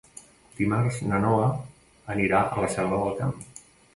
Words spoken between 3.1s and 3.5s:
Camp.